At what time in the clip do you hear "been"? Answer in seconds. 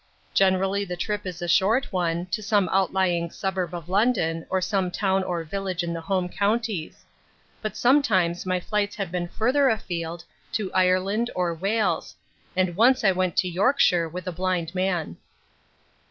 9.11-9.27